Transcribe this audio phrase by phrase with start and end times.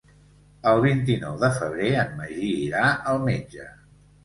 [0.71, 2.83] El vint-i-nou de febrer en Magí irà
[3.15, 3.71] al metge.